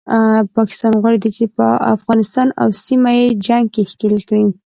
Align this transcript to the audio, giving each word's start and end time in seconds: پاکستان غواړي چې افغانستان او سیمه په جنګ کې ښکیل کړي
پاکستان 0.55 0.93
غواړي 1.01 1.17
چې 1.37 1.43
افغانستان 1.95 2.47
او 2.61 2.67
سیمه 2.85 3.11
په 3.23 3.35
جنګ 3.47 3.65
کې 3.73 3.83
ښکیل 3.91 4.15
کړي 4.27 4.43